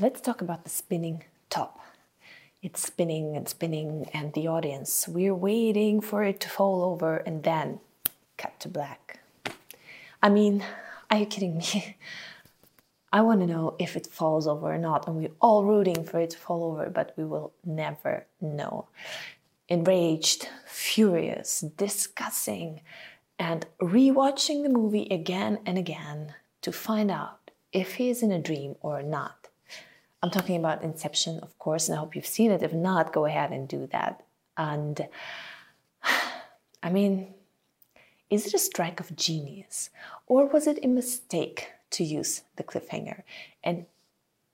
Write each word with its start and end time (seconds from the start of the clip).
Let's 0.00 0.20
talk 0.20 0.40
about 0.40 0.64
the 0.64 0.70
spinning 0.70 1.22
top. 1.50 1.78
It's 2.60 2.82
spinning 2.82 3.36
and 3.36 3.48
spinning, 3.48 4.10
and 4.12 4.32
the 4.32 4.48
audience, 4.48 5.06
we're 5.06 5.36
waiting 5.36 6.00
for 6.00 6.24
it 6.24 6.40
to 6.40 6.48
fall 6.48 6.82
over 6.82 7.18
and 7.18 7.44
then 7.44 7.78
cut 8.36 8.58
to 8.58 8.68
black. 8.68 9.20
I 10.20 10.30
mean, 10.30 10.64
are 11.08 11.18
you 11.18 11.26
kidding 11.26 11.58
me? 11.58 11.96
I 13.12 13.20
want 13.20 13.42
to 13.42 13.46
know 13.46 13.76
if 13.78 13.94
it 13.94 14.08
falls 14.08 14.48
over 14.48 14.74
or 14.74 14.78
not, 14.78 15.06
and 15.06 15.14
we're 15.14 15.30
all 15.40 15.64
rooting 15.64 16.02
for 16.02 16.18
it 16.18 16.30
to 16.30 16.38
fall 16.38 16.64
over, 16.64 16.90
but 16.90 17.14
we 17.16 17.24
will 17.24 17.52
never 17.64 18.26
know. 18.40 18.88
Enraged, 19.68 20.48
furious, 20.66 21.60
discussing, 21.60 22.80
and 23.38 23.64
rewatching 23.80 24.64
the 24.64 24.70
movie 24.70 25.06
again 25.08 25.60
and 25.64 25.78
again 25.78 26.34
to 26.62 26.72
find 26.72 27.12
out 27.12 27.52
if 27.72 27.94
he 27.94 28.10
is 28.10 28.24
in 28.24 28.32
a 28.32 28.40
dream 28.40 28.74
or 28.80 29.00
not. 29.00 29.43
I'm 30.24 30.30
talking 30.30 30.56
about 30.56 30.82
Inception, 30.82 31.38
of 31.40 31.58
course, 31.58 31.86
and 31.86 31.94
I 31.94 32.00
hope 32.00 32.16
you've 32.16 32.24
seen 32.24 32.50
it. 32.50 32.62
If 32.62 32.72
not, 32.72 33.12
go 33.12 33.26
ahead 33.26 33.52
and 33.52 33.68
do 33.68 33.86
that. 33.92 34.24
And 34.56 35.06
I 36.82 36.88
mean, 36.88 37.34
is 38.30 38.46
it 38.46 38.54
a 38.54 38.58
strike 38.58 39.00
of 39.00 39.14
genius 39.16 39.90
or 40.26 40.46
was 40.46 40.66
it 40.66 40.78
a 40.82 40.88
mistake 40.88 41.72
to 41.90 42.04
use 42.04 42.40
the 42.56 42.62
cliffhanger? 42.62 43.20
And 43.62 43.84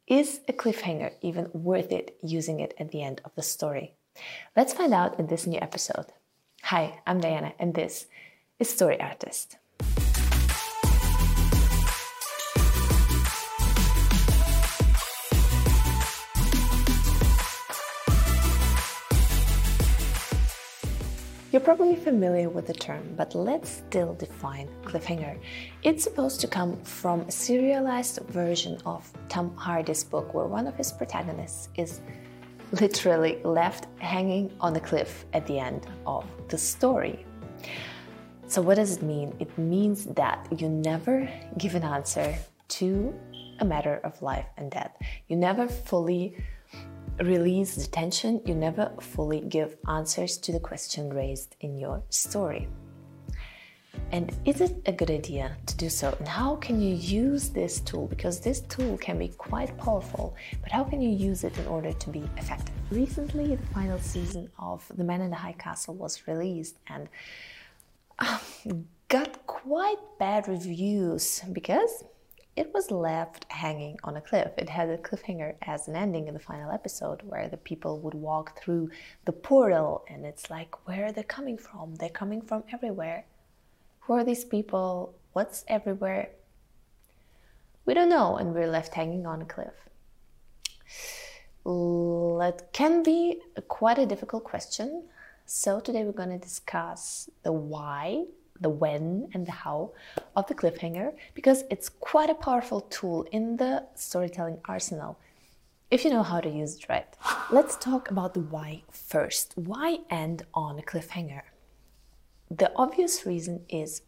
is 0.08 0.40
a 0.48 0.52
cliffhanger 0.52 1.12
even 1.22 1.50
worth 1.52 1.92
it 1.92 2.18
using 2.20 2.58
it 2.58 2.74
at 2.76 2.90
the 2.90 3.04
end 3.04 3.20
of 3.24 3.32
the 3.36 3.42
story? 3.42 3.94
Let's 4.56 4.72
find 4.72 4.92
out 4.92 5.20
in 5.20 5.28
this 5.28 5.46
new 5.46 5.60
episode. 5.60 6.06
Hi, 6.64 7.00
I'm 7.06 7.20
Diana, 7.20 7.52
and 7.60 7.74
this 7.74 8.06
is 8.58 8.68
Story 8.68 9.00
Artist. 9.00 9.59
You're 21.52 21.60
probably 21.60 21.96
familiar 21.96 22.48
with 22.48 22.68
the 22.68 22.72
term, 22.72 23.02
but 23.16 23.34
let's 23.34 23.68
still 23.68 24.14
define 24.14 24.68
cliffhanger. 24.84 25.36
It's 25.82 26.04
supposed 26.04 26.40
to 26.42 26.46
come 26.46 26.76
from 26.84 27.22
a 27.22 27.30
serialized 27.32 28.20
version 28.28 28.78
of 28.86 29.12
Tom 29.28 29.56
Hardy's 29.56 30.04
book, 30.04 30.32
where 30.32 30.46
one 30.46 30.68
of 30.68 30.76
his 30.76 30.92
protagonists 30.92 31.68
is 31.74 32.02
literally 32.80 33.40
left 33.42 33.88
hanging 33.98 34.52
on 34.60 34.76
a 34.76 34.80
cliff 34.80 35.24
at 35.32 35.44
the 35.48 35.58
end 35.58 35.88
of 36.06 36.24
the 36.46 36.56
story. 36.56 37.26
So, 38.46 38.62
what 38.62 38.76
does 38.76 38.98
it 38.98 39.02
mean? 39.02 39.34
It 39.40 39.50
means 39.58 40.04
that 40.04 40.46
you 40.56 40.68
never 40.68 41.28
give 41.58 41.74
an 41.74 41.82
answer 41.82 42.32
to 42.78 43.12
a 43.58 43.64
matter 43.64 44.00
of 44.04 44.22
life 44.22 44.46
and 44.56 44.70
death. 44.70 44.96
You 45.26 45.34
never 45.34 45.66
fully 45.66 46.36
release 47.22 47.74
the 47.76 47.86
tension, 47.86 48.40
you 48.44 48.54
never 48.54 48.92
fully 49.00 49.40
give 49.40 49.76
answers 49.88 50.38
to 50.38 50.52
the 50.52 50.60
question 50.60 51.10
raised 51.12 51.56
in 51.60 51.78
your 51.78 52.02
story. 52.08 52.68
And 54.12 54.34
is 54.44 54.60
it 54.60 54.76
a 54.86 54.92
good 54.92 55.10
idea 55.10 55.56
to 55.66 55.76
do 55.76 55.88
so? 55.88 56.14
And 56.18 56.26
how 56.26 56.56
can 56.56 56.80
you 56.80 56.94
use 56.94 57.50
this 57.50 57.80
tool? 57.80 58.06
Because 58.06 58.40
this 58.40 58.60
tool 58.62 58.96
can 58.98 59.18
be 59.18 59.28
quite 59.28 59.76
powerful, 59.78 60.34
but 60.62 60.72
how 60.72 60.82
can 60.82 61.00
you 61.00 61.10
use 61.10 61.44
it 61.44 61.56
in 61.58 61.66
order 61.66 61.92
to 61.92 62.10
be 62.10 62.28
effective? 62.36 62.74
Recently, 62.90 63.54
the 63.54 63.66
final 63.68 63.98
season 63.98 64.50
of 64.58 64.84
The 64.96 65.04
Man 65.04 65.20
in 65.20 65.30
the 65.30 65.36
High 65.36 65.52
Castle 65.52 65.94
was 65.94 66.26
released 66.26 66.76
and 66.88 67.08
uh, 68.18 68.38
got 69.08 69.46
quite 69.46 69.98
bad 70.18 70.48
reviews 70.48 71.42
because 71.52 72.04
it 72.56 72.72
was 72.74 72.90
left 72.90 73.46
hanging 73.50 73.96
on 74.04 74.16
a 74.16 74.20
cliff. 74.20 74.50
It 74.58 74.68
had 74.68 74.88
a 74.88 74.98
cliffhanger 74.98 75.54
as 75.62 75.88
an 75.88 75.96
ending 75.96 76.28
in 76.28 76.34
the 76.34 76.40
final 76.40 76.70
episode 76.72 77.22
where 77.22 77.48
the 77.48 77.56
people 77.56 78.00
would 78.00 78.14
walk 78.14 78.60
through 78.60 78.90
the 79.24 79.32
portal 79.32 80.04
and 80.08 80.26
it's 80.26 80.50
like, 80.50 80.86
where 80.86 81.06
are 81.06 81.12
they 81.12 81.22
coming 81.22 81.56
from? 81.56 81.94
They're 81.94 82.08
coming 82.08 82.42
from 82.42 82.64
everywhere. 82.72 83.24
Who 84.00 84.14
are 84.14 84.24
these 84.24 84.44
people? 84.44 85.14
What's 85.32 85.64
everywhere? 85.68 86.30
We 87.86 87.94
don't 87.94 88.08
know, 88.08 88.36
and 88.36 88.54
we're 88.54 88.66
left 88.66 88.94
hanging 88.94 89.26
on 89.26 89.42
a 89.42 89.44
cliff. 89.44 89.74
That 91.64 92.68
can 92.72 93.02
be 93.02 93.40
quite 93.68 93.98
a 93.98 94.06
difficult 94.06 94.44
question. 94.44 95.04
So, 95.46 95.80
today 95.80 96.04
we're 96.04 96.12
going 96.12 96.30
to 96.30 96.38
discuss 96.38 97.30
the 97.42 97.52
why 97.52 98.24
the 98.60 98.68
when 98.68 99.28
and 99.34 99.46
the 99.46 99.52
how 99.52 99.92
of 100.36 100.46
the 100.46 100.54
cliffhanger 100.54 101.12
because 101.34 101.64
it's 101.70 101.88
quite 101.88 102.30
a 102.30 102.34
powerful 102.34 102.82
tool 102.82 103.26
in 103.32 103.56
the 103.56 103.84
storytelling 103.94 104.58
arsenal 104.66 105.18
if 105.90 106.04
you 106.04 106.10
know 106.10 106.22
how 106.22 106.40
to 106.40 106.48
use 106.48 106.76
it 106.76 106.88
right. 106.88 107.06
Let's 107.50 107.76
talk 107.76 108.12
about 108.12 108.34
the 108.34 108.40
why 108.40 108.84
first. 108.92 109.54
Why 109.56 109.98
end 110.08 110.44
on 110.54 110.78
a 110.78 110.82
cliffhanger? 110.82 111.42
The 112.48 112.70
obvious 112.76 113.26
reason 113.26 113.64
is 113.68 114.02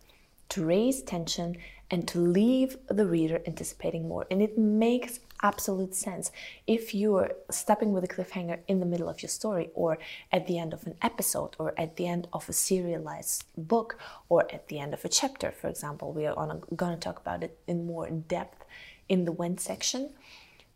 to 0.50 0.64
raise 0.64 1.02
tension 1.02 1.56
and 1.90 2.06
to 2.06 2.20
leave 2.20 2.76
the 2.88 3.06
reader 3.06 3.40
anticipating 3.46 4.06
more. 4.06 4.26
And 4.30 4.40
it 4.40 4.56
makes 4.56 5.18
absolute 5.42 5.94
sense. 5.94 6.30
If 6.66 6.94
you're 6.94 7.32
stopping 7.50 7.92
with 7.92 8.04
a 8.04 8.08
cliffhanger 8.08 8.60
in 8.68 8.80
the 8.80 8.86
middle 8.86 9.08
of 9.08 9.22
your 9.22 9.28
story, 9.28 9.70
or 9.74 9.98
at 10.30 10.46
the 10.46 10.58
end 10.58 10.72
of 10.72 10.86
an 10.86 10.94
episode, 11.02 11.56
or 11.58 11.74
at 11.78 11.96
the 11.96 12.06
end 12.06 12.28
of 12.32 12.48
a 12.48 12.52
serialized 12.52 13.44
book, 13.56 13.98
or 14.28 14.52
at 14.52 14.68
the 14.68 14.78
end 14.78 14.94
of 14.94 15.04
a 15.04 15.08
chapter, 15.08 15.50
for 15.50 15.68
example, 15.68 16.12
we 16.12 16.26
are 16.26 16.34
going 16.76 16.94
to 16.94 17.00
talk 17.00 17.18
about 17.20 17.42
it 17.42 17.58
in 17.66 17.86
more 17.86 18.08
depth 18.10 18.64
in 19.08 19.24
the 19.24 19.32
when 19.32 19.58
section. 19.58 20.10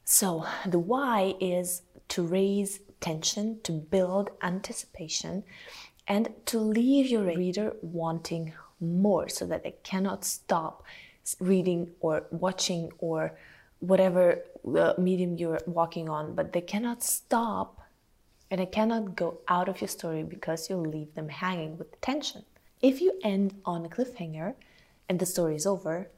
So, 0.05 0.47
the 0.67 0.79
why 0.79 1.35
is 1.41 1.83
to 2.09 2.23
raise 2.23 2.81
tension, 3.01 3.61
to 3.65 3.73
build 3.73 4.31
anticipation, 4.43 5.45
and 6.07 6.29
to 6.47 6.59
leave 6.59 7.09
your 7.09 7.23
reader 7.23 7.75
wanting 7.83 8.53
more 8.81 9.29
so 9.29 9.47
that 9.47 9.65
they 9.65 9.75
cannot 9.83 10.25
stop 10.25 10.85
reading 11.41 11.91
or 12.01 12.27
watching 12.31 12.91
or 12.99 13.37
whatever 13.81 14.43
uh, 14.67 14.95
medium 14.99 15.37
you're 15.37 15.61
walking 15.67 16.09
on, 16.09 16.35
but 16.35 16.53
they 16.53 16.61
cannot 16.61 17.03
stop 17.03 17.81
and 18.51 18.61
they 18.61 18.67
cannot 18.67 19.17
go 19.17 19.39
out 19.49 19.69
of 19.69 19.81
your 19.81 19.89
story 19.89 20.23
because 20.23 20.71
you'll 20.71 20.85
leave 20.85 21.15
them 21.15 21.29
hanging 21.29 21.77
with 21.79 22.01
tension. 22.01 22.45
If 22.81 23.01
you 23.01 23.19
end 23.23 23.61
on 23.65 23.85
a 23.85 23.89
cliffhanger 23.89 24.55
and 25.09 25.19
the 25.19 25.27
story 25.27 25.57
is 25.57 25.67
over, 25.67 26.09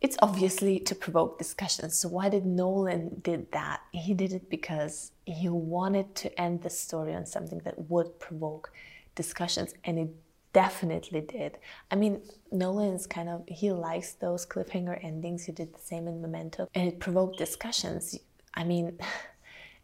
it's 0.00 0.16
obviously 0.22 0.78
to 0.78 0.94
provoke 0.94 1.38
discussions. 1.38 1.98
So 1.98 2.08
why 2.08 2.28
did 2.28 2.46
Nolan 2.46 3.20
did 3.22 3.50
that? 3.52 3.80
He 3.92 4.14
did 4.14 4.32
it 4.32 4.48
because 4.48 5.10
he 5.24 5.48
wanted 5.48 6.14
to 6.16 6.40
end 6.40 6.62
the 6.62 6.70
story 6.70 7.14
on 7.14 7.26
something 7.26 7.58
that 7.64 7.90
would 7.90 8.20
provoke 8.20 8.72
discussions 9.16 9.74
and 9.84 9.98
it 9.98 10.08
definitely 10.52 11.20
did. 11.20 11.58
I 11.90 11.96
mean, 11.96 12.22
Nolan's 12.50 13.06
kind 13.06 13.28
of 13.28 13.44
he 13.48 13.70
likes 13.70 14.12
those 14.12 14.46
cliffhanger 14.46 15.02
endings. 15.04 15.44
He 15.44 15.52
did 15.52 15.74
the 15.74 15.80
same 15.80 16.08
in 16.08 16.20
Memento, 16.20 16.68
and 16.74 16.88
it 16.88 17.00
provoked 17.00 17.38
discussions. 17.38 18.18
I 18.54 18.64
mean. 18.64 18.98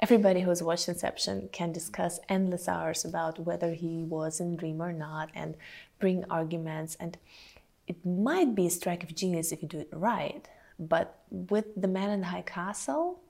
Everybody 0.01 0.41
who's 0.41 0.63
watched 0.63 0.89
Inception 0.89 1.49
can 1.51 1.73
discuss 1.73 2.19
endless 2.29 2.69
hours 2.69 3.07
about 3.07 3.39
whether 3.39 3.73
he 3.73 4.03
was 4.03 4.39
in 4.39 4.57
dream 4.57 4.83
or 4.83 4.93
not 4.93 5.31
and 5.35 5.55
bring 5.99 6.25
arguments 6.29 6.95
and 7.01 7.17
it 7.87 8.05
might 8.05 8.55
be 8.55 8.67
a 8.67 8.71
strike 8.71 9.03
of 9.03 9.15
genius 9.15 9.53
if 9.53 9.63
you 9.63 9.69
do 9.69 9.79
it 9.79 9.89
right. 9.93 10.47
But 10.79 11.19
with 11.31 11.67
The 11.77 11.89
Man 11.89 12.11
in 12.11 12.21
the 12.21 12.27
High 12.27 12.43
Castle, 12.43 13.21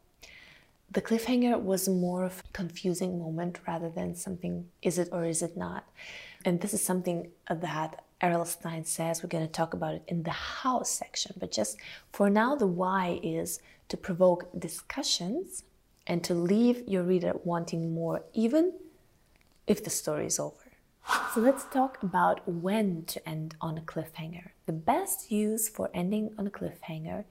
the 0.90 1.02
cliffhanger 1.02 1.60
was 1.60 1.88
more 1.88 2.24
of 2.24 2.42
a 2.44 2.52
confusing 2.52 3.18
moment 3.18 3.58
rather 3.66 3.90
than 3.90 4.14
something 4.14 4.68
is 4.80 4.98
it 4.98 5.08
or 5.12 5.24
is 5.24 5.42
it 5.42 5.56
not. 5.56 5.86
And 6.44 6.60
this 6.60 6.74
is 6.74 6.82
something 6.82 7.30
that 7.48 8.04
Errol 8.20 8.44
Stein 8.44 8.84
says. 8.84 9.22
We're 9.22 9.28
going 9.28 9.46
to 9.46 9.52
talk 9.52 9.74
about 9.74 9.94
it 9.94 10.02
in 10.08 10.22
the 10.22 10.30
how 10.30 10.82
section. 10.82 11.34
But 11.38 11.52
just 11.52 11.78
for 12.12 12.30
now, 12.30 12.54
the 12.54 12.66
why 12.66 13.20
is 13.22 13.60
to 13.88 13.96
provoke 13.96 14.48
discussions 14.58 15.64
and 16.06 16.22
to 16.24 16.34
leave 16.34 16.86
your 16.86 17.02
reader 17.02 17.32
wanting 17.44 17.94
more, 17.94 18.22
even 18.32 18.74
if 19.66 19.82
the 19.82 19.90
story 19.90 20.26
is 20.26 20.38
over. 20.38 20.56
So 21.34 21.40
let's 21.40 21.64
talk 21.64 22.02
about 22.02 22.46
when 22.48 23.04
to 23.06 23.28
end 23.28 23.56
on 23.60 23.76
a 23.76 23.82
cliffhanger. 23.82 24.50
The 24.66 24.72
best 24.72 25.30
use 25.30 25.68
for 25.68 25.90
ending 25.92 26.30
on 26.38 26.46
a 26.46 26.50
cliffhanger 26.50 27.24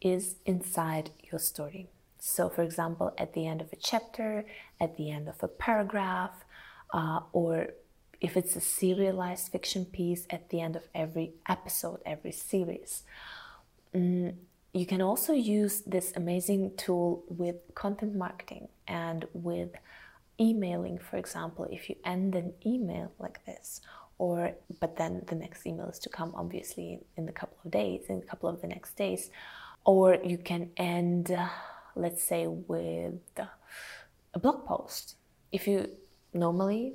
is 0.00 0.36
inside 0.44 1.10
your 1.30 1.40
story. 1.40 1.88
So, 2.18 2.48
for 2.48 2.62
example, 2.62 3.14
at 3.18 3.32
the 3.34 3.46
end 3.46 3.60
of 3.60 3.72
a 3.72 3.76
chapter, 3.76 4.44
at 4.80 4.96
the 4.96 5.10
end 5.10 5.28
of 5.28 5.42
a 5.42 5.48
paragraph, 5.48 6.44
uh, 6.92 7.20
or 7.32 7.68
if 8.20 8.36
it's 8.36 8.56
a 8.56 8.60
serialized 8.60 9.50
fiction 9.50 9.84
piece 9.84 10.26
at 10.30 10.48
the 10.50 10.60
end 10.60 10.76
of 10.76 10.84
every 10.94 11.34
episode, 11.48 12.00
every 12.04 12.32
series. 12.32 13.02
Mm, 13.94 14.34
you 14.72 14.86
can 14.86 15.00
also 15.00 15.32
use 15.32 15.82
this 15.82 16.12
amazing 16.16 16.72
tool 16.76 17.24
with 17.28 17.56
content 17.74 18.14
marketing 18.14 18.68
and 18.86 19.24
with 19.32 19.70
emailing, 20.40 20.98
for 20.98 21.16
example, 21.16 21.66
if 21.70 21.88
you 21.88 21.96
end 22.04 22.34
an 22.34 22.52
email 22.64 23.12
like 23.18 23.44
this, 23.46 23.80
or 24.18 24.52
but 24.80 24.96
then 24.96 25.22
the 25.26 25.34
next 25.34 25.66
email 25.66 25.88
is 25.88 25.98
to 26.00 26.08
come 26.08 26.34
obviously 26.36 27.00
in 27.16 27.28
a 27.28 27.32
couple 27.32 27.56
of 27.64 27.70
days, 27.70 28.04
in 28.08 28.18
a 28.18 28.22
couple 28.22 28.48
of 28.48 28.60
the 28.60 28.66
next 28.66 28.96
days, 28.96 29.30
or 29.84 30.18
you 30.22 30.38
can 30.38 30.70
end 30.76 31.36
let's 31.96 32.22
say 32.22 32.46
with 32.46 33.14
a 34.34 34.38
blog 34.38 34.66
post. 34.66 35.16
If 35.50 35.66
you 35.66 35.90
normally 36.32 36.94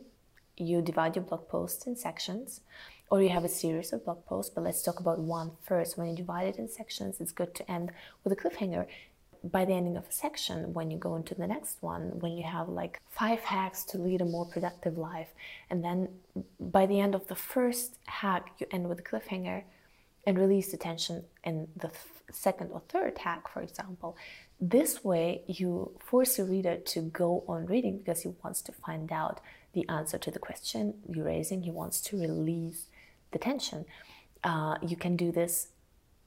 you 0.58 0.82
divide 0.82 1.16
your 1.16 1.26
blog 1.26 1.48
posts 1.48 1.88
in 1.88 1.96
sections 1.96 2.62
or 3.10 3.22
you 3.22 3.30
have 3.30 3.44
a 3.44 3.50
series 3.50 3.92
of 3.92 4.06
blog 4.06 4.26
posts, 4.26 4.54
but 4.54 4.64
let's 4.64 4.82
talk 4.82 5.00
about 5.00 5.20
one 5.20 5.52
first. 5.62 5.98
When 5.98 6.08
you 6.10 6.16
divide 6.16 6.48
it 6.48 6.58
in 6.58 6.70
sections, 6.70 7.20
it's 7.20 7.34
good 7.34 7.54
to 7.56 7.70
end 7.70 7.92
with 8.24 8.32
a 8.32 8.36
cliffhanger. 8.38 8.86
By 9.44 9.66
the 9.66 9.74
ending 9.74 9.98
of 9.98 10.08
a 10.08 10.12
section, 10.12 10.74
when 10.74 10.92
you 10.92 10.98
go 10.98 11.16
into 11.16 11.36
the 11.36 11.48
next 11.48 11.78
one, 11.82 12.20
when 12.20 12.34
you 12.38 12.44
have 12.44 12.70
like 12.70 13.02
five 13.10 13.40
hacks 13.40 13.84
to 13.86 13.98
lead 13.98 14.22
a 14.22 14.26
more 14.26 14.46
productive 14.46 14.98
life, 14.98 15.30
and 15.70 15.84
then 15.84 16.10
by 16.60 16.86
the 16.86 17.00
end 17.00 17.16
of 17.16 17.28
the 17.28 17.36
first 17.36 17.98
hack, 18.06 18.52
you 18.60 18.68
end 18.72 18.88
with 18.88 19.00
a 19.00 19.04
cliffhanger 19.04 19.64
and 20.26 20.38
release 20.38 20.72
the 20.72 20.78
tension 20.78 21.24
in 21.44 21.68
the 21.76 21.92
second 22.32 22.70
or 22.72 22.82
third 22.88 23.18
hack, 23.18 23.52
for 23.52 23.62
example. 23.62 24.16
This 24.60 25.04
way, 25.04 25.42
you 25.48 25.92
force 26.00 26.38
your 26.38 26.48
reader 26.48 26.78
to 26.78 27.02
go 27.02 27.44
on 27.48 27.66
reading 27.66 27.98
because 27.98 28.22
he 28.22 28.30
wants 28.44 28.62
to 28.62 28.72
find 28.72 29.12
out 29.12 29.42
the 29.74 29.88
answer 29.90 30.18
to 30.18 30.32
the 30.32 30.40
question 30.40 30.96
you're 31.08 31.26
raising. 31.26 31.64
He 31.64 31.72
wants 31.72 32.02
to 32.02 32.20
release 32.20 32.88
the 33.32 33.40
tension. 33.40 33.86
Uh, 34.44 34.76
you 34.82 34.96
can 34.96 35.16
do 35.16 35.32
this 35.32 35.68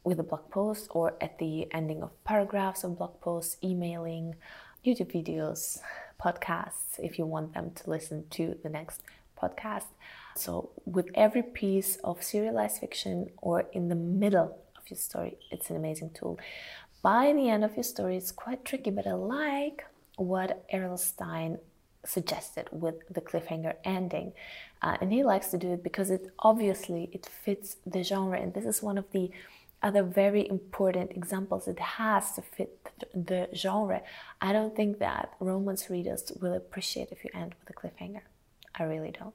with 0.05 0.21
a 0.21 0.23
blog 0.23 0.51
post 0.51 0.89
or 0.91 1.15
at 1.21 1.39
the 1.39 1.73
ending 1.73 2.03
of 2.03 2.11
paragraphs 2.25 2.85
of 2.85 2.99
blog 2.99 3.21
posts, 3.21 3.57
emailing, 3.63 4.35
YouTube 4.85 5.13
videos, 5.13 5.79
podcasts, 6.23 6.99
if 6.99 7.19
you 7.19 7.25
want 7.27 7.55
them 7.55 7.73
to 7.75 7.91
listen 7.91 8.25
to 8.31 8.57
the 8.63 8.69
next 8.69 9.01
podcast. 9.41 9.87
So, 10.37 10.71
with 10.85 11.07
every 11.15 11.43
piece 11.43 11.97
of 12.05 12.23
serialized 12.23 12.79
fiction 12.81 13.31
or 13.39 13.67
in 13.73 13.89
the 13.89 13.95
middle 13.95 14.59
of 14.77 14.91
your 14.91 14.99
story, 14.99 15.39
it's 15.51 15.71
an 15.71 15.77
amazing 15.77 16.11
tool. 16.11 16.39
By 17.03 17.33
the 17.33 17.49
end 17.49 17.65
of 17.65 17.77
your 17.77 17.85
story, 17.85 18.17
it's 18.17 18.33
quite 18.33 18.65
tricky, 18.65 18.91
but 18.91 19.07
I 19.07 19.13
like 19.13 19.85
what 20.17 20.65
Errol 20.71 20.97
Stein 20.97 21.59
suggested 22.05 22.69
with 22.71 22.97
the 23.11 23.21
cliffhanger 23.21 23.75
ending 23.85 24.33
uh, 24.83 24.97
and 25.01 25.13
he 25.13 25.25
likes 25.25 25.49
to 25.49 25.59
do 25.59 25.73
it 25.73 25.83
because 25.83 26.11
it 26.11 26.33
obviously 26.39 27.09
it 27.13 27.27
fits 27.27 27.77
the 27.87 28.03
genre 28.03 28.39
and 28.39 28.55
this 28.55 28.65
is 28.65 28.83
one 28.83 28.99
of 28.99 29.11
the 29.13 29.31
other 29.83 30.03
very 30.03 30.49
important 30.49 31.11
examples 31.11 31.69
it 31.69 31.79
has 31.79 32.33
to 32.33 32.41
fit 32.41 32.91
the 33.15 33.49
genre. 33.55 34.01
I 34.41 34.53
don't 34.53 34.75
think 34.75 34.99
that 34.99 35.35
romance 35.41 35.91
readers 35.91 36.33
will 36.41 36.55
appreciate 36.55 37.09
if 37.13 37.23
you 37.23 37.31
end 37.35 37.55
with 37.61 37.69
a 37.69 37.79
cliffhanger. 37.79 38.23
I 38.75 38.85
really 38.85 39.11
don't. 39.11 39.35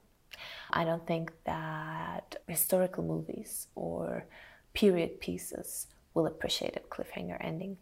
I 0.72 0.86
don't 0.86 1.06
think 1.06 1.32
that 1.46 2.38
historical 2.48 3.04
movies 3.04 3.68
or 3.76 4.26
period 4.74 5.20
pieces 5.20 5.88
will 6.16 6.26
appreciate 6.26 6.76
a 6.76 6.80
cliffhanger 6.80 7.38
ending 7.40 7.78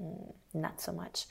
mm, 0.00 0.32
not 0.54 0.80
so 0.80 0.92
much 0.92 1.26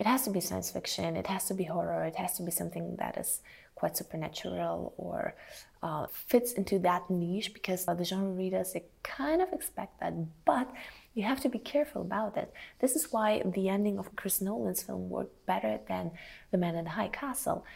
it 0.00 0.06
has 0.06 0.22
to 0.22 0.30
be 0.30 0.40
science 0.40 0.70
fiction, 0.70 1.14
it 1.14 1.26
has 1.26 1.44
to 1.44 1.54
be 1.54 1.64
horror, 1.64 2.04
it 2.04 2.16
has 2.16 2.34
to 2.38 2.42
be 2.42 2.50
something 2.50 2.96
that 2.96 3.18
is 3.18 3.42
quite 3.74 3.98
supernatural 3.98 4.94
or 4.96 5.34
uh, 5.82 6.06
fits 6.10 6.52
into 6.52 6.78
that 6.78 7.10
niche 7.10 7.52
because 7.52 7.86
uh, 7.86 7.92
the 7.92 8.04
genre 8.04 8.32
readers 8.32 8.72
they 8.72 8.84
kind 9.02 9.42
of 9.42 9.52
expect 9.52 10.00
that, 10.00 10.14
but 10.46 10.72
you 11.12 11.22
have 11.22 11.40
to 11.40 11.50
be 11.50 11.58
careful 11.58 12.00
about 12.00 12.38
it. 12.38 12.50
This 12.78 12.96
is 12.96 13.12
why 13.12 13.42
the 13.44 13.68
ending 13.68 13.98
of 13.98 14.16
Chris 14.16 14.40
Nolan's 14.40 14.82
film 14.82 15.10
worked 15.10 15.44
better 15.44 15.78
than 15.86 16.12
The 16.50 16.56
Man 16.56 16.76
in 16.76 16.84
the 16.84 16.90
High 16.90 17.08
Castle. 17.08 17.66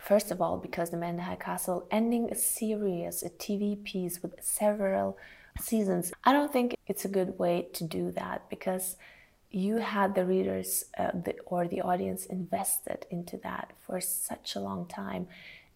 First 0.00 0.30
of 0.30 0.40
all, 0.40 0.58
because 0.58 0.90
The 0.90 0.96
Man 0.96 1.10
in 1.10 1.16
the 1.16 1.22
High 1.22 1.34
Castle 1.34 1.88
ending 1.90 2.30
a 2.30 2.36
series, 2.36 3.24
a 3.24 3.30
TV 3.30 3.82
piece 3.82 4.22
with 4.22 4.34
several 4.40 5.18
seasons, 5.60 6.12
I 6.22 6.32
don't 6.32 6.52
think 6.52 6.76
it's 6.86 7.04
a 7.04 7.08
good 7.08 7.40
way 7.40 7.66
to 7.72 7.82
do 7.82 8.12
that 8.12 8.48
because 8.48 8.96
you 9.56 9.78
had 9.78 10.14
the 10.14 10.26
readers 10.26 10.84
uh, 10.98 11.10
the, 11.24 11.34
or 11.46 11.66
the 11.66 11.80
audience 11.80 12.26
invested 12.26 13.06
into 13.10 13.38
that 13.38 13.72
for 13.80 14.02
such 14.02 14.54
a 14.54 14.60
long 14.60 14.84
time 14.86 15.26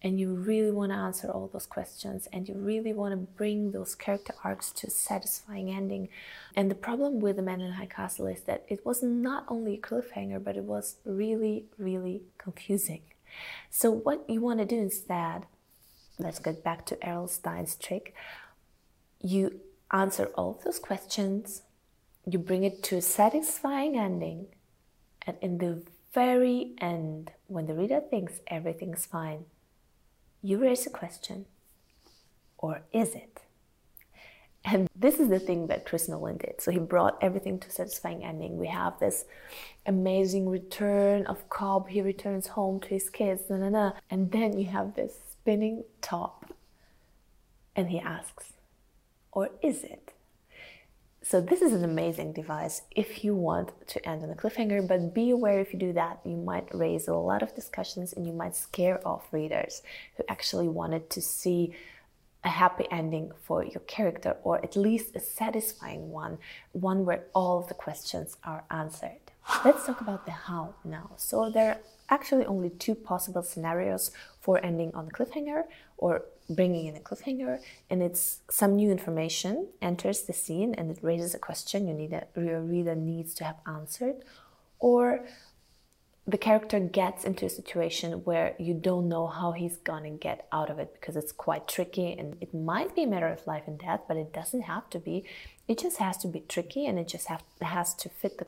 and 0.03 0.19
you 0.19 0.35
really 0.35 0.69
want 0.69 0.91
to 0.91 0.95
answer 0.95 1.31
all 1.31 1.49
those 1.51 1.65
questions 1.65 2.27
and 2.31 2.47
you 2.47 2.53
really 2.53 2.93
want 2.93 3.11
to 3.11 3.17
bring 3.17 3.71
those 3.71 3.95
character 3.95 4.33
arcs 4.43 4.71
to 4.71 4.87
a 4.87 4.89
satisfying 4.91 5.71
ending. 5.71 6.09
And 6.55 6.69
the 6.69 6.75
problem 6.75 7.19
with 7.19 7.37
the 7.37 7.41
man 7.41 7.61
in 7.61 7.73
high 7.73 7.87
castle 7.87 8.27
is 8.27 8.41
that 8.41 8.65
it 8.67 8.85
was 8.85 9.01
not 9.01 9.45
only 9.47 9.73
a 9.75 9.81
cliffhanger 9.81 10.43
but 10.43 10.57
it 10.57 10.63
was 10.63 10.97
really 11.03 11.65
really 11.79 12.21
confusing. 12.37 13.01
So 13.71 13.89
what 13.89 14.29
you 14.29 14.41
want 14.41 14.59
to 14.59 14.65
do 14.65 14.77
instead 14.77 15.47
let's 16.19 16.37
get 16.37 16.63
back 16.63 16.85
to 16.85 17.03
errol 17.03 17.27
stein's 17.27 17.75
trick. 17.75 18.13
You 19.19 19.59
answer 19.91 20.25
all 20.35 20.61
those 20.63 20.77
questions 20.77 21.63
you 22.25 22.39
bring 22.39 22.63
it 22.63 22.83
to 22.83 22.97
a 22.97 23.01
satisfying 23.01 23.97
ending, 23.97 24.47
and 25.25 25.37
in 25.41 25.57
the 25.57 25.83
very 26.13 26.73
end, 26.79 27.31
when 27.47 27.67
the 27.67 27.73
reader 27.73 27.99
thinks 27.99 28.41
everything's 28.47 29.05
fine, 29.05 29.45
you 30.41 30.57
raise 30.57 30.85
a 30.85 30.89
question 30.89 31.45
or 32.57 32.81
is 32.91 33.15
it? 33.15 33.41
And 34.63 34.87
this 34.95 35.19
is 35.19 35.29
the 35.29 35.39
thing 35.39 35.67
that 35.67 35.85
Chris 35.85 36.07
Nolan 36.07 36.37
did. 36.37 36.61
So 36.61 36.69
he 36.69 36.77
brought 36.77 37.17
everything 37.21 37.59
to 37.59 37.67
a 37.67 37.71
satisfying 37.71 38.23
ending. 38.23 38.57
We 38.57 38.67
have 38.67 38.99
this 38.99 39.25
amazing 39.87 40.47
return 40.47 41.25
of 41.25 41.49
Cobb. 41.49 41.89
He 41.89 42.01
returns 42.01 42.47
home 42.47 42.79
to 42.81 42.87
his 42.87 43.09
kids, 43.09 43.43
na, 43.49 43.57
na, 43.57 43.69
na. 43.69 43.91
and 44.11 44.31
then 44.31 44.59
you 44.59 44.65
have 44.65 44.95
this 44.95 45.17
spinning 45.31 45.83
top. 46.01 46.53
And 47.75 47.89
he 47.89 47.99
asks, 47.99 48.53
or 49.31 49.49
is 49.63 49.83
it? 49.83 50.13
So 51.23 51.39
this 51.39 51.61
is 51.61 51.71
an 51.73 51.83
amazing 51.83 52.33
device 52.33 52.81
if 52.89 53.23
you 53.23 53.35
want 53.35 53.87
to 53.89 54.09
end 54.09 54.23
on 54.23 54.31
a 54.31 54.35
cliffhanger, 54.35 54.87
but 54.87 55.13
be 55.13 55.29
aware 55.29 55.59
if 55.59 55.71
you 55.71 55.77
do 55.77 55.93
that, 55.93 56.19
you 56.25 56.35
might 56.35 56.73
raise 56.73 57.07
a 57.07 57.13
lot 57.13 57.43
of 57.43 57.53
discussions 57.53 58.11
and 58.13 58.25
you 58.25 58.33
might 58.33 58.55
scare 58.55 59.05
off 59.07 59.31
readers 59.31 59.83
who 60.17 60.23
actually 60.27 60.67
wanted 60.67 61.11
to 61.11 61.21
see 61.21 61.75
a 62.43 62.49
happy 62.49 62.87
ending 62.89 63.31
for 63.43 63.63
your 63.63 63.81
character 63.81 64.35
or 64.41 64.57
at 64.63 64.75
least 64.75 65.15
a 65.15 65.19
satisfying 65.19 66.09
one, 66.09 66.39
one 66.71 67.05
where 67.05 67.25
all 67.35 67.61
the 67.61 67.75
questions 67.75 68.35
are 68.43 68.63
answered. 68.71 69.21
Let's 69.63 69.85
talk 69.85 70.01
about 70.01 70.25
the 70.25 70.31
how 70.31 70.73
now. 70.83 71.11
So 71.17 71.51
there 71.51 71.81
actually 72.11 72.45
only 72.45 72.69
two 72.69 72.93
possible 72.93 73.41
scenarios 73.41 74.11
for 74.39 74.63
ending 74.63 74.93
on 74.93 75.07
a 75.07 75.11
cliffhanger 75.11 75.63
or 75.97 76.25
bringing 76.49 76.85
in 76.87 76.95
a 76.97 76.99
cliffhanger 76.99 77.59
and 77.89 78.03
it's 78.03 78.41
some 78.49 78.75
new 78.75 78.91
information 78.91 79.67
enters 79.81 80.23
the 80.23 80.33
scene 80.33 80.75
and 80.75 80.91
it 80.91 80.99
raises 81.01 81.33
a 81.33 81.39
question 81.39 81.87
you 81.87 81.93
need 81.93 82.11
a, 82.11 82.27
your 82.35 82.61
reader 82.61 82.93
needs 82.95 83.33
to 83.33 83.43
have 83.45 83.55
answered 83.65 84.17
or 84.79 85.25
the 86.27 86.37
character 86.37 86.79
gets 86.79 87.23
into 87.23 87.45
a 87.45 87.49
situation 87.49 88.23
where 88.25 88.55
you 88.59 88.73
don't 88.73 89.09
know 89.09 89.25
how 89.27 89.51
he's 89.51 89.77
gonna 89.77 90.11
get 90.11 90.47
out 90.51 90.69
of 90.69 90.77
it 90.77 90.93
because 90.93 91.15
it's 91.15 91.31
quite 91.31 91.67
tricky 91.67 92.13
and 92.13 92.37
it 92.41 92.53
might 92.53 92.95
be 92.95 93.03
a 93.03 93.07
matter 93.07 93.27
of 93.27 93.45
life 93.47 93.63
and 93.65 93.79
death 93.79 94.01
but 94.07 94.17
it 94.17 94.31
doesn't 94.31 94.61
have 94.61 94.87
to 94.91 94.99
be. 94.99 95.25
It 95.67 95.79
just 95.79 95.97
has 95.97 96.17
to 96.19 96.27
be 96.27 96.41
tricky 96.41 96.85
and 96.85 96.99
it 96.99 97.07
just 97.07 97.27
have, 97.27 97.43
has 97.61 97.95
to 97.95 98.09
fit 98.09 98.37
the 98.37 98.45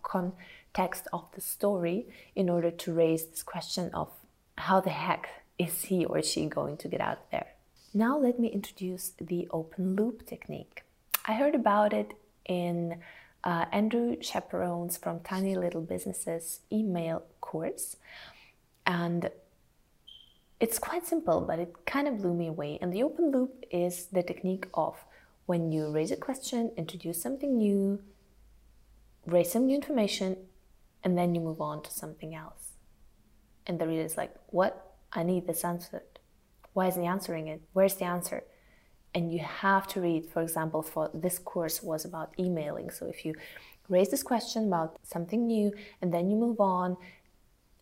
context 0.73 1.07
of 1.13 1.25
the 1.35 1.41
story 1.41 2.07
in 2.35 2.49
order 2.49 2.71
to 2.71 2.93
raise 2.93 3.25
this 3.27 3.43
question 3.43 3.89
of 3.93 4.09
how 4.57 4.79
the 4.81 4.89
heck 4.89 5.29
is 5.59 5.83
he 5.83 6.05
or 6.05 6.21
she 6.21 6.45
going 6.45 6.77
to 6.77 6.87
get 6.87 7.01
out 7.01 7.31
there 7.31 7.47
now 7.93 8.17
let 8.17 8.39
me 8.39 8.47
introduce 8.47 9.11
the 9.21 9.47
open 9.51 9.95
loop 9.95 10.25
technique. 10.25 10.83
I 11.27 11.33
heard 11.33 11.53
about 11.53 11.93
it 11.93 12.13
in 12.43 12.97
uh, 13.43 13.65
Andrew 13.71 14.15
Chaperon's 14.19 14.97
from 14.97 15.19
Tiny 15.19 15.55
Little 15.55 15.81
Businesses 15.81 16.61
email 16.71 17.21
course. 17.39 17.97
And 18.87 19.29
it's 20.59 20.79
quite 20.79 21.05
simple, 21.05 21.41
but 21.41 21.59
it 21.59 21.85
kind 21.85 22.07
of 22.07 22.17
blew 22.17 22.33
me 22.33 22.47
away. 22.47 22.79
And 22.81 22.91
the 22.91 23.03
open 23.03 23.29
loop 23.29 23.63
is 23.69 24.07
the 24.07 24.23
technique 24.23 24.65
of 24.73 24.95
when 25.45 25.71
you 25.71 25.91
raise 25.91 26.09
a 26.09 26.15
question, 26.15 26.71
introduce 26.75 27.21
something 27.21 27.59
new, 27.59 28.01
raise 29.27 29.51
some 29.51 29.67
new 29.67 29.75
information, 29.75 30.37
and 31.03 31.17
then 31.17 31.35
you 31.35 31.41
move 31.41 31.61
on 31.61 31.83
to 31.83 31.91
something 31.91 32.33
else. 32.35 32.73
And 33.65 33.79
the 33.79 33.87
reader 33.87 34.03
is 34.03 34.17
like, 34.17 34.33
What? 34.47 34.95
I 35.11 35.23
need 35.23 35.45
this 35.45 35.63
answered. 35.63 36.01
Why 36.73 36.87
isn't 36.87 37.01
he 37.01 37.07
answering 37.07 37.47
it? 37.47 37.61
Where's 37.73 37.95
the 37.95 38.05
answer? 38.05 38.43
And 39.13 39.31
you 39.31 39.39
have 39.39 39.85
to 39.89 40.01
read, 40.01 40.25
for 40.25 40.41
example, 40.41 40.81
for 40.81 41.11
this 41.13 41.37
course 41.37 41.83
was 41.83 42.03
about 42.03 42.33
emailing. 42.39 42.89
So 42.89 43.05
if 43.05 43.23
you 43.23 43.35
raise 43.89 44.09
this 44.09 44.23
question 44.23 44.65
about 44.67 44.97
something 45.03 45.45
new 45.45 45.71
and 46.01 46.11
then 46.11 46.31
you 46.31 46.35
move 46.35 46.59
on, 46.59 46.97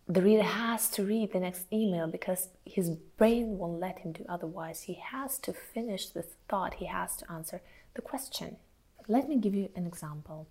the 0.07 0.21
reader 0.21 0.43
has 0.43 0.89
to 0.89 1.05
read 1.05 1.31
the 1.31 1.39
next 1.39 1.67
email 1.71 2.05
because 2.05 2.49
his 2.65 2.89
brain 2.89 3.57
won't 3.57 3.79
let 3.79 3.99
him 3.99 4.11
do 4.11 4.25
otherwise. 4.27 4.81
He 4.81 4.95
has 4.95 5.39
to 5.39 5.53
finish 5.53 6.07
the 6.09 6.25
thought, 6.49 6.75
he 6.75 6.87
has 6.87 7.15
to 7.17 7.31
answer 7.31 7.61
the 7.93 8.01
question. 8.01 8.57
Let 9.07 9.29
me 9.29 9.37
give 9.37 9.55
you 9.55 9.69
an 9.75 9.87
example. 9.87 10.47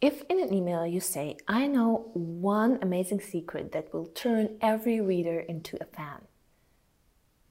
If 0.00 0.22
in 0.28 0.40
an 0.40 0.52
email 0.52 0.86
you 0.86 1.00
say, 1.00 1.36
I 1.48 1.66
know 1.66 2.10
one 2.14 2.78
amazing 2.82 3.20
secret 3.20 3.72
that 3.72 3.92
will 3.92 4.06
turn 4.06 4.58
every 4.60 5.00
reader 5.00 5.40
into 5.40 5.78
a 5.80 5.86
fan, 5.86 6.22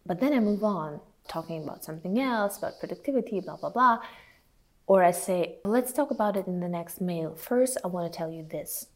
but 0.06 0.20
then 0.20 0.34
I 0.34 0.40
move 0.40 0.64
on, 0.64 1.00
talking 1.28 1.64
about 1.64 1.84
something 1.84 2.20
else, 2.20 2.58
about 2.58 2.80
productivity, 2.80 3.40
blah, 3.40 3.56
blah, 3.56 3.70
blah. 3.70 4.00
Or 4.86 5.04
I 5.04 5.12
say, 5.12 5.60
let's 5.64 5.94
talk 5.94 6.12
about 6.12 6.36
it 6.36 6.48
in 6.48 6.60
the 6.60 6.68
next 6.68 7.00
mail. 7.00 7.36
First, 7.36 7.78
I 7.84 7.88
want 7.88 8.12
to 8.12 8.18
tell 8.18 8.32
you 8.32 8.44
this. 8.44 8.88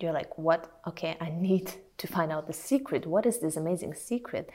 You're 0.00 0.12
like, 0.12 0.36
what? 0.38 0.80
Okay, 0.86 1.16
I 1.20 1.30
need 1.36 1.72
to 1.98 2.06
find 2.06 2.32
out 2.32 2.46
the 2.46 2.52
secret. 2.52 3.06
What 3.06 3.26
is 3.26 3.40
this 3.40 3.56
amazing 3.56 3.94
secret? 3.94 4.50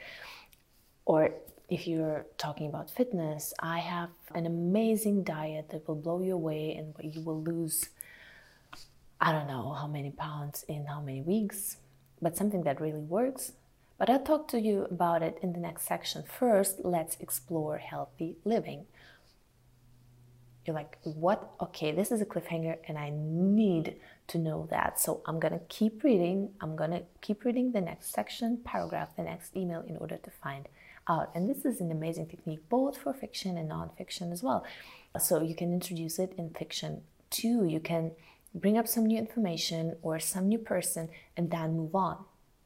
Or 1.06 1.32
if 1.72 1.88
you're 1.88 2.26
talking 2.38 2.68
about 2.68 2.92
fitness, 2.92 3.54
I 3.62 3.80
have 3.80 4.10
an 4.36 4.46
amazing 4.46 5.24
diet 5.24 5.70
that 5.70 5.88
will 5.88 5.96
blow 5.96 6.22
you 6.22 6.34
away 6.34 6.76
and 6.76 6.94
you 7.16 7.22
will 7.22 7.42
lose, 7.42 7.88
I 9.22 9.32
don't 9.32 9.48
know 9.48 9.72
how 9.72 9.88
many 9.88 10.12
pounds 10.12 10.66
in 10.68 10.86
how 10.86 11.00
many 11.00 11.22
weeks, 11.22 11.78
but 12.22 12.36
something 12.36 12.64
that 12.64 12.82
really 12.82 13.00
works. 13.00 13.54
But 13.98 14.10
I'll 14.10 14.20
talk 14.20 14.50
to 14.50 14.60
you 14.60 14.86
about 14.92 15.24
it 15.24 15.40
in 15.42 15.54
the 15.54 15.62
next 15.62 15.88
section. 15.88 16.24
First, 16.24 16.82
let's 16.84 17.16
explore 17.22 17.78
healthy 17.78 18.36
living. 18.44 18.86
You're 20.66 20.76
like, 20.76 20.98
what? 21.04 21.52
Okay, 21.62 21.94
this 21.94 22.12
is 22.12 22.20
a 22.20 22.26
cliffhanger 22.26 22.80
and 22.86 22.98
I 22.98 23.14
need 23.16 23.96
to 24.28 24.38
know 24.38 24.68
that. 24.72 25.00
So 25.00 25.22
I'm 25.26 25.40
going 25.40 25.54
to 25.54 25.66
keep 25.70 26.04
reading. 26.04 26.50
I'm 26.60 26.76
going 26.76 26.92
to 26.92 27.04
keep 27.22 27.46
reading 27.46 27.72
the 27.72 27.82
next 27.82 28.12
section, 28.12 28.60
paragraph, 28.66 29.16
the 29.16 29.24
next 29.24 29.56
email 29.56 29.86
in 29.88 29.96
order 29.96 30.18
to 30.18 30.30
find 30.30 30.68
out. 31.08 31.32
And 31.36 31.50
this 31.50 31.66
is 31.66 31.82
an 31.82 31.92
amazing 31.92 32.28
technique 32.28 32.68
both 32.70 32.98
for 32.98 33.14
fiction 33.14 33.58
and 33.58 33.70
nonfiction 33.70 34.32
as 34.32 34.44
well. 34.44 34.66
So 35.20 35.42
you 35.42 35.56
can 35.56 35.74
introduce 35.74 36.20
it 36.20 36.34
in 36.38 36.50
fiction 36.52 37.02
too. 37.30 37.66
You 37.66 37.80
can 37.80 38.12
bring 38.54 38.78
up 38.78 38.88
some 38.88 39.06
new 39.06 39.18
information 39.18 39.96
or 40.02 40.20
some 40.20 40.48
new 40.48 40.58
person 40.58 41.10
and 41.36 41.52
then 41.52 41.78
move 41.78 41.96
on 41.96 42.18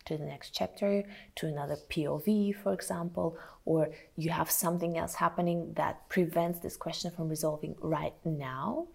to 0.05 0.17
the 0.17 0.23
next 0.23 0.51
chapter, 0.51 1.03
to 1.35 1.47
another 1.47 1.77
POV, 1.89 2.55
for 2.55 2.73
example, 2.73 3.37
or 3.65 3.89
you 4.15 4.29
have 4.29 4.51
something 4.51 4.97
else 4.97 5.15
happening 5.15 5.73
that 5.73 6.07
prevents 6.09 6.59
this 6.59 6.77
question 6.77 7.11
from 7.11 7.27
resolving 7.27 7.75
right 7.81 8.13
now. 8.23 8.87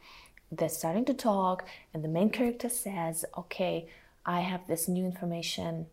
They're 0.52 0.68
starting 0.68 1.04
to 1.06 1.14
talk, 1.14 1.66
and 1.92 2.04
the 2.04 2.08
main 2.08 2.30
character 2.30 2.68
says, 2.68 3.24
Okay, 3.36 3.88
I 4.24 4.40
have 4.40 4.66
this 4.66 4.88
new 4.88 5.04
information. 5.04 5.86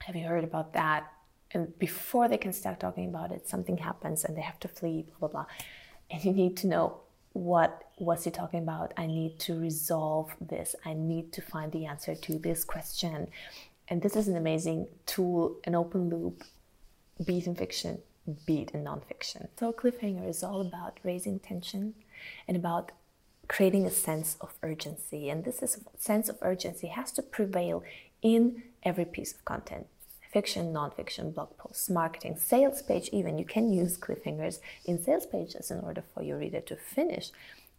Have 0.00 0.16
you 0.16 0.26
heard 0.26 0.44
about 0.44 0.72
that? 0.74 1.12
And 1.52 1.78
before 1.78 2.28
they 2.28 2.38
can 2.38 2.52
start 2.52 2.80
talking 2.80 3.08
about 3.08 3.32
it, 3.32 3.48
something 3.48 3.78
happens 3.78 4.24
and 4.24 4.36
they 4.36 4.42
have 4.42 4.60
to 4.60 4.68
flee, 4.68 5.06
blah, 5.08 5.28
blah, 5.28 5.28
blah. 5.28 5.46
And 6.10 6.24
you 6.24 6.32
need 6.32 6.56
to 6.58 6.66
know 6.66 7.00
what 7.32 7.84
was 7.98 8.24
he 8.24 8.30
talking 8.30 8.60
about? 8.60 8.94
I 8.96 9.06
need 9.06 9.38
to 9.40 9.58
resolve 9.58 10.34
this. 10.40 10.74
I 10.84 10.94
need 10.94 11.32
to 11.34 11.42
find 11.42 11.70
the 11.70 11.86
answer 11.86 12.14
to 12.14 12.38
this 12.38 12.64
question. 12.64 13.28
And 13.88 14.02
this 14.02 14.16
is 14.16 14.26
an 14.26 14.36
amazing 14.36 14.88
tool, 15.04 15.56
an 15.64 15.74
open 15.74 16.08
loop, 16.08 16.44
beat 17.24 17.46
in 17.46 17.54
fiction, 17.54 17.98
beat 18.46 18.70
in 18.72 18.84
nonfiction. 18.84 19.48
So 19.58 19.72
cliffhanger 19.72 20.28
is 20.28 20.42
all 20.42 20.60
about 20.60 20.98
raising 21.04 21.38
tension 21.38 21.94
and 22.48 22.56
about 22.56 22.92
creating 23.48 23.86
a 23.86 23.90
sense 23.90 24.36
of 24.40 24.54
urgency. 24.62 25.28
And 25.28 25.44
this 25.44 25.62
is, 25.62 25.78
sense 25.96 26.28
of 26.28 26.38
urgency 26.42 26.88
has 26.88 27.12
to 27.12 27.22
prevail 27.22 27.84
in 28.22 28.62
every 28.82 29.04
piece 29.04 29.32
of 29.32 29.44
content. 29.44 29.86
Fiction, 30.36 30.70
nonfiction, 30.70 31.32
blog 31.32 31.56
posts, 31.56 31.88
marketing, 31.88 32.36
sales 32.36 32.82
page, 32.82 33.08
even. 33.10 33.38
You 33.38 33.46
can 33.46 33.72
use 33.72 33.96
cliffhangers 33.96 34.58
in 34.84 35.02
sales 35.02 35.24
pages 35.24 35.70
in 35.70 35.80
order 35.80 36.04
for 36.12 36.22
your 36.22 36.36
reader 36.36 36.60
to 36.60 36.76
finish 36.76 37.30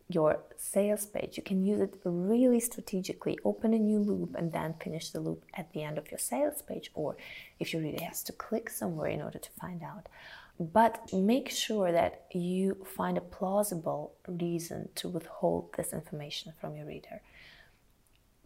your 0.10 0.40
sales 0.58 1.06
page. 1.06 1.38
You 1.38 1.44
can 1.44 1.64
use 1.64 1.82
it 1.82 1.94
really 2.04 2.60
strategically, 2.60 3.38
open 3.46 3.76
a 3.76 3.78
new 3.78 4.00
loop 4.00 4.34
and 4.36 4.52
then 4.52 4.74
finish 4.84 5.12
the 5.12 5.20
loop 5.20 5.44
at 5.54 5.72
the 5.72 5.84
end 5.84 6.00
of 6.00 6.10
your 6.10 6.18
sales 6.18 6.64
page, 6.64 6.90
or 6.96 7.16
if 7.60 7.74
your 7.74 7.84
reader 7.84 8.04
has 8.04 8.24
to 8.24 8.34
click 8.34 8.72
somewhere 8.72 9.12
in 9.12 9.22
order 9.22 9.38
to 9.38 9.50
find 9.62 9.84
out. 9.84 10.10
But 10.60 11.14
make 11.14 11.52
sure 11.52 11.92
that 11.92 12.24
you 12.34 12.84
find 12.98 13.20
a 13.20 13.30
plausible 13.38 14.14
reason 14.28 14.90
to 14.96 15.10
withhold 15.10 15.76
this 15.78 15.94
information 15.94 16.54
from 16.60 16.76
your 16.76 16.88
reader. 16.88 17.22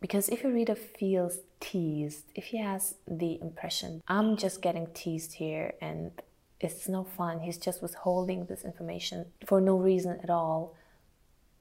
Because 0.01 0.29
if 0.29 0.41
your 0.41 0.51
reader 0.51 0.75
feels 0.75 1.37
teased, 1.59 2.25
if 2.35 2.45
he 2.45 2.57
has 2.57 2.95
the 3.07 3.39
impression, 3.39 4.01
I'm 4.07 4.35
just 4.35 4.61
getting 4.61 4.87
teased 4.93 5.33
here 5.33 5.75
and 5.79 6.11
it's 6.59 6.89
no 6.89 7.03
fun, 7.03 7.39
he's 7.41 7.57
just 7.57 7.81
withholding 7.81 8.45
this 8.45 8.65
information 8.65 9.27
for 9.45 9.61
no 9.61 9.77
reason 9.77 10.19
at 10.23 10.29
all, 10.29 10.75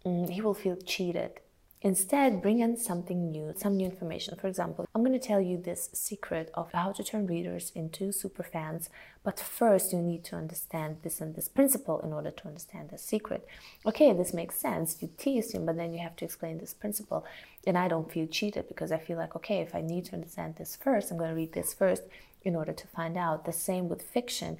mm, 0.04 0.28
he 0.28 0.40
will 0.40 0.54
feel 0.54 0.76
cheated. 0.76 1.40
Instead, 1.82 2.42
bring 2.42 2.58
in 2.58 2.76
something 2.76 3.30
new, 3.30 3.54
some 3.56 3.74
new 3.74 3.86
information. 3.86 4.36
For 4.36 4.48
example, 4.48 4.86
I'm 4.94 5.02
going 5.02 5.18
to 5.18 5.26
tell 5.26 5.40
you 5.40 5.56
this 5.56 5.88
secret 5.94 6.50
of 6.52 6.70
how 6.72 6.92
to 6.92 7.02
turn 7.02 7.26
readers 7.26 7.72
into 7.74 8.12
super 8.12 8.42
fans, 8.42 8.90
but 9.24 9.40
first 9.40 9.90
you 9.90 10.02
need 10.02 10.22
to 10.24 10.36
understand 10.36 10.98
this 11.02 11.22
and 11.22 11.34
this 11.34 11.48
principle 11.48 11.98
in 12.00 12.12
order 12.12 12.30
to 12.30 12.46
understand 12.46 12.90
the 12.90 12.98
secret. 12.98 13.46
Okay, 13.86 14.12
this 14.12 14.34
makes 14.34 14.56
sense. 14.56 14.98
You 15.00 15.08
tease 15.16 15.52
him, 15.52 15.64
but 15.64 15.76
then 15.76 15.94
you 15.94 16.00
have 16.00 16.16
to 16.16 16.24
explain 16.26 16.58
this 16.58 16.74
principle. 16.74 17.24
And 17.66 17.78
I 17.78 17.88
don't 17.88 18.12
feel 18.12 18.26
cheated 18.26 18.68
because 18.68 18.92
I 18.92 18.98
feel 18.98 19.16
like, 19.16 19.34
okay, 19.36 19.60
if 19.60 19.74
I 19.74 19.80
need 19.80 20.04
to 20.06 20.14
understand 20.14 20.56
this 20.56 20.76
first, 20.76 21.10
I'm 21.10 21.16
going 21.16 21.30
to 21.30 21.36
read 21.36 21.54
this 21.54 21.72
first 21.72 22.02
in 22.42 22.56
order 22.56 22.74
to 22.74 22.86
find 22.88 23.16
out. 23.16 23.46
The 23.46 23.52
same 23.52 23.88
with 23.88 24.02
fiction. 24.02 24.58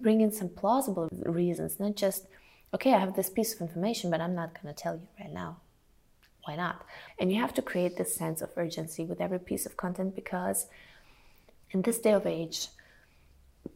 Bring 0.00 0.20
in 0.20 0.30
some 0.30 0.48
plausible 0.48 1.08
reasons, 1.10 1.80
not 1.80 1.96
just 1.96 2.26
okay, 2.72 2.94
I 2.94 3.00
have 3.00 3.16
this 3.16 3.28
piece 3.28 3.54
of 3.54 3.60
information, 3.60 4.10
but 4.10 4.20
I'm 4.20 4.36
not 4.36 4.54
going 4.54 4.72
to 4.72 4.80
tell 4.80 4.94
you 4.94 5.08
right 5.18 5.32
now. 5.32 5.56
Why 6.50 6.56
not? 6.56 6.84
And 7.20 7.32
you 7.32 7.40
have 7.40 7.54
to 7.54 7.62
create 7.62 7.96
this 7.96 8.12
sense 8.12 8.42
of 8.42 8.50
urgency 8.56 9.04
with 9.04 9.20
every 9.20 9.38
piece 9.38 9.66
of 9.66 9.76
content 9.76 10.16
because 10.16 10.66
in 11.70 11.82
this 11.82 12.00
day 12.00 12.10
of 12.12 12.26
age, 12.26 12.66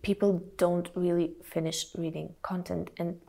people 0.02 0.42
don't 0.56 0.88
really 0.96 1.34
finish 1.44 1.86
reading 1.96 2.34
content. 2.42 2.90
And 2.98 3.20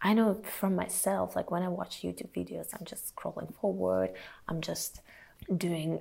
I 0.00 0.14
know 0.14 0.40
from 0.42 0.74
myself, 0.74 1.36
like 1.36 1.50
when 1.50 1.62
I 1.62 1.68
watch 1.68 2.00
YouTube 2.02 2.30
videos, 2.30 2.68
I'm 2.72 2.86
just 2.86 3.14
scrolling 3.14 3.54
forward, 3.60 4.14
I'm 4.48 4.62
just 4.62 5.02
doing 5.54 6.00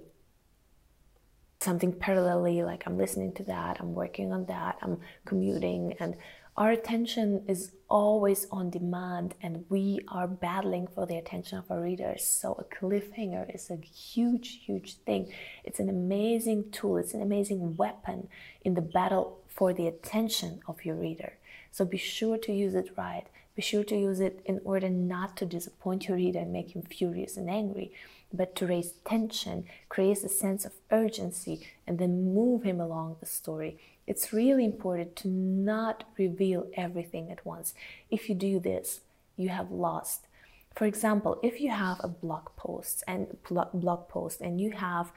something 1.60 1.92
parallelly, 1.92 2.64
like 2.66 2.84
I'm 2.86 2.98
listening 2.98 3.34
to 3.34 3.44
that, 3.44 3.82
I'm 3.82 3.94
working 3.94 4.32
on 4.32 4.46
that, 4.46 4.78
I'm 4.82 4.98
commuting, 5.26 5.94
and 6.00 6.16
our 6.56 6.70
attention 6.70 7.44
is 7.48 7.72
always 7.90 8.46
on 8.52 8.70
demand 8.70 9.34
and 9.42 9.66
we 9.70 10.00
are 10.08 10.28
battling 10.28 10.86
for 10.86 11.08
the 11.08 11.18
attention 11.18 11.58
of 11.58 11.70
our 11.72 11.82
readers. 11.82 12.24
So, 12.24 12.54
a 12.54 12.64
cliffhanger 12.64 13.54
is 13.54 13.72
a 13.72 13.78
huge, 13.78 14.62
huge 14.64 14.98
thing. 14.98 15.32
It's 15.64 15.80
an 15.80 15.90
amazing 15.90 16.70
tool, 16.72 16.98
it's 16.98 17.16
an 17.16 17.24
amazing 17.24 17.76
weapon 17.76 18.28
in 18.64 18.76
the 18.76 18.82
battle 18.82 19.40
for 19.48 19.74
the 19.74 19.88
attention 19.88 20.60
of 20.68 20.86
your 20.86 20.96
reader. 20.96 21.34
So, 21.72 21.86
be 21.86 21.98
sure 21.98 22.38
to 22.38 22.54
use 22.54 22.76
it 22.76 22.92
right. 22.96 23.26
Be 23.56 23.64
sure 23.64 23.84
to 23.86 23.96
use 23.96 24.20
it 24.20 24.42
in 24.46 24.60
order 24.64 24.90
not 24.90 25.36
to 25.38 25.46
disappoint 25.46 26.08
your 26.08 26.18
reader 26.18 26.40
and 26.40 26.54
make 26.54 26.76
him 26.76 26.84
furious 26.84 27.38
and 27.38 27.50
angry, 27.50 27.92
but 28.32 28.56
to 28.56 28.68
raise 28.68 28.94
tension, 29.06 29.66
create 29.90 30.24
a 30.24 30.30
sense 30.30 30.66
of 30.66 30.74
urgency, 30.92 31.68
and 31.86 32.00
then 32.00 32.34
move 32.34 32.64
him 32.64 32.80
along 32.80 33.18
the 33.20 33.28
story 33.28 33.78
it's 34.06 34.34
really 34.34 34.66
important 34.66 35.16
to 35.18 35.28
not 35.28 36.04
reveal 36.18 36.68
everything 36.76 37.32
at 37.32 37.46
once. 37.46 37.74
If 38.10 38.30
you 38.30 38.36
do 38.36 38.60
this, 38.60 39.02
you 39.38 39.50
have 39.50 39.72
lost. 39.72 40.28
For 40.76 40.86
example, 40.86 41.40
if 41.44 41.62
you 41.62 41.70
have 41.70 42.00
a 42.02 42.08
blog 42.08 42.50
post 42.56 43.04
and 43.08 43.38
blog 43.50 44.08
post 44.10 44.42
and 44.42 44.60
you 44.60 44.72
have 44.72 45.12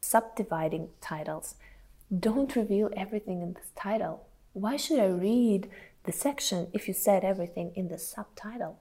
subdividing 0.00 0.88
titles, 1.00 1.54
don't 2.16 2.56
reveal 2.56 2.90
everything 2.96 3.42
in 3.42 3.54
this 3.54 3.70
title. 3.76 4.26
Why 4.52 4.76
should 4.76 4.98
I 4.98 5.06
read 5.06 5.70
the 6.04 6.12
section 6.12 6.68
if 6.72 6.88
you 6.88 6.94
said 6.94 7.24
everything 7.24 7.72
in 7.74 7.88
the 7.88 7.98
subtitle? 7.98 8.78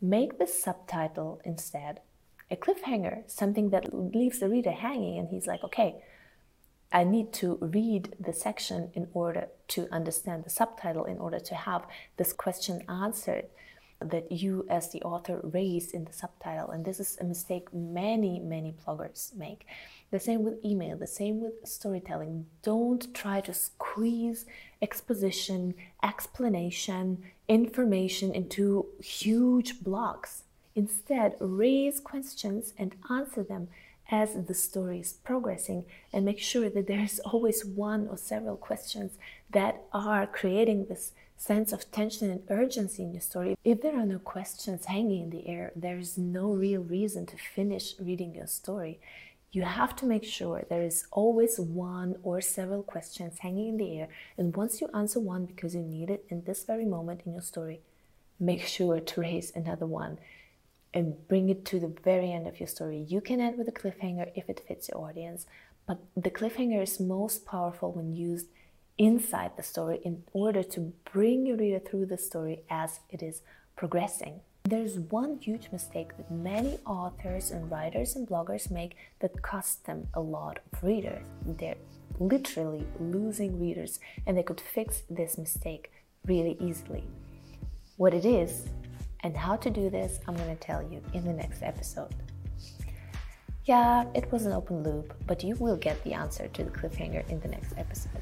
Make 0.00 0.38
the 0.38 0.46
subtitle 0.46 1.40
instead 1.44 2.00
a 2.50 2.56
cliffhanger, 2.56 3.22
something 3.26 3.70
that 3.70 3.94
leaves 3.94 4.38
the 4.38 4.48
reader 4.48 4.72
hanging, 4.72 5.18
and 5.18 5.28
he's 5.28 5.46
like, 5.46 5.64
okay, 5.64 5.96
I 6.94 7.02
need 7.02 7.32
to 7.34 7.58
read 7.60 8.14
the 8.20 8.32
section 8.32 8.90
in 8.94 9.08
order 9.12 9.48
to 9.68 9.88
understand 9.90 10.44
the 10.44 10.50
subtitle, 10.50 11.04
in 11.06 11.18
order 11.18 11.40
to 11.40 11.54
have 11.56 11.84
this 12.16 12.32
question 12.32 12.84
answered 12.88 13.46
that 14.00 14.30
you 14.30 14.64
as 14.70 14.92
the 14.92 15.02
author 15.02 15.40
raised 15.42 15.92
in 15.92 16.04
the 16.04 16.12
subtitle. 16.12 16.70
And 16.70 16.84
this 16.84 17.00
is 17.00 17.18
a 17.20 17.24
mistake 17.24 17.74
many, 17.74 18.38
many 18.38 18.72
bloggers 18.86 19.34
make. 19.34 19.66
The 20.12 20.20
same 20.20 20.44
with 20.44 20.64
email, 20.64 20.96
the 20.96 21.08
same 21.08 21.40
with 21.40 21.54
storytelling. 21.64 22.46
Don't 22.62 23.12
try 23.12 23.40
to 23.40 23.52
squeeze 23.52 24.46
exposition, 24.80 25.74
explanation, 26.00 27.24
information 27.48 28.32
into 28.32 28.86
huge 29.02 29.82
blocks. 29.82 30.44
Instead, 30.76 31.34
raise 31.40 31.98
questions 31.98 32.72
and 32.78 32.94
answer 33.10 33.42
them 33.42 33.68
as 34.10 34.34
the 34.34 34.54
story 34.54 35.00
is 35.00 35.12
progressing 35.12 35.84
and 36.12 36.24
make 36.24 36.38
sure 36.38 36.68
that 36.68 36.86
there's 36.86 37.18
always 37.20 37.64
one 37.64 38.06
or 38.08 38.16
several 38.16 38.56
questions 38.56 39.12
that 39.50 39.82
are 39.92 40.26
creating 40.26 40.86
this 40.86 41.12
sense 41.36 41.72
of 41.72 41.90
tension 41.90 42.30
and 42.30 42.42
urgency 42.48 43.02
in 43.02 43.12
your 43.12 43.20
story. 43.20 43.56
If 43.64 43.82
there 43.82 43.98
are 43.98 44.06
no 44.06 44.18
questions 44.18 44.86
hanging 44.86 45.24
in 45.24 45.30
the 45.30 45.48
air, 45.48 45.72
there 45.74 45.98
is 45.98 46.16
no 46.16 46.50
real 46.52 46.82
reason 46.82 47.26
to 47.26 47.36
finish 47.36 47.94
reading 47.98 48.34
your 48.34 48.46
story. 48.46 49.00
You 49.52 49.62
have 49.62 49.94
to 49.96 50.06
make 50.06 50.24
sure 50.24 50.64
there 50.68 50.82
is 50.82 51.06
always 51.12 51.58
one 51.60 52.16
or 52.22 52.40
several 52.40 52.82
questions 52.82 53.38
hanging 53.38 53.68
in 53.68 53.76
the 53.76 53.98
air, 53.98 54.08
and 54.36 54.56
once 54.56 54.80
you 54.80 54.88
answer 54.92 55.20
one 55.20 55.46
because 55.46 55.74
you 55.74 55.82
need 55.82 56.10
it 56.10 56.24
in 56.28 56.42
this 56.44 56.64
very 56.64 56.84
moment 56.84 57.22
in 57.24 57.32
your 57.32 57.42
story, 57.42 57.80
make 58.40 58.62
sure 58.62 58.98
to 58.98 59.20
raise 59.20 59.52
another 59.54 59.86
one 59.86 60.18
and 60.94 61.28
bring 61.28 61.48
it 61.50 61.64
to 61.66 61.80
the 61.80 61.92
very 62.02 62.32
end 62.32 62.46
of 62.46 62.58
your 62.60 62.68
story. 62.68 63.04
You 63.08 63.20
can 63.20 63.40
end 63.40 63.58
with 63.58 63.68
a 63.68 63.72
cliffhanger 63.72 64.30
if 64.34 64.48
it 64.48 64.64
fits 64.66 64.88
your 64.88 65.02
audience, 65.02 65.44
but 65.86 65.98
the 66.16 66.30
cliffhanger 66.30 66.82
is 66.82 66.98
most 67.00 67.44
powerful 67.44 67.92
when 67.92 68.14
used 68.14 68.46
inside 68.96 69.50
the 69.56 69.62
story 69.62 70.00
in 70.04 70.22
order 70.32 70.62
to 70.62 70.92
bring 71.12 71.46
your 71.46 71.56
reader 71.56 71.80
through 71.80 72.06
the 72.06 72.16
story 72.16 72.62
as 72.70 73.00
it 73.10 73.22
is 73.22 73.42
progressing. 73.76 74.40
There's 74.66 74.98
one 74.98 75.38
huge 75.40 75.68
mistake 75.72 76.16
that 76.16 76.30
many 76.30 76.78
authors 76.86 77.50
and 77.50 77.70
writers 77.70 78.16
and 78.16 78.26
bloggers 78.26 78.70
make 78.70 78.96
that 79.20 79.42
costs 79.42 79.74
them 79.74 80.06
a 80.14 80.20
lot 80.20 80.60
of 80.72 80.82
readers. 80.82 81.26
They're 81.44 81.74
literally 82.18 82.86
losing 82.98 83.60
readers, 83.60 84.00
and 84.26 84.38
they 84.38 84.42
could 84.42 84.60
fix 84.60 85.02
this 85.10 85.36
mistake 85.36 85.92
really 86.26 86.56
easily. 86.60 87.04
What 87.96 88.14
it 88.14 88.24
is 88.24 88.68
and 89.24 89.34
how 89.34 89.56
to 89.56 89.70
do 89.70 89.88
this, 89.90 90.20
I'm 90.28 90.36
going 90.36 90.54
to 90.54 90.62
tell 90.62 90.82
you 90.82 91.02
in 91.14 91.24
the 91.24 91.32
next 91.32 91.62
episode. 91.62 92.14
Yeah, 93.64 94.04
it 94.14 94.30
was 94.30 94.44
an 94.44 94.52
open 94.52 94.82
loop, 94.82 95.14
but 95.26 95.42
you 95.42 95.56
will 95.56 95.76
get 95.76 96.02
the 96.04 96.12
answer 96.12 96.46
to 96.48 96.64
the 96.64 96.70
cliffhanger 96.70 97.26
in 97.30 97.40
the 97.40 97.48
next 97.48 97.72
episode. 97.78 98.20